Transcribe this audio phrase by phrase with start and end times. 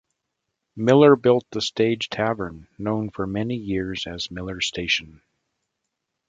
[0.75, 5.21] Miller built the Stage Tavern, known for many years as "Miller Station".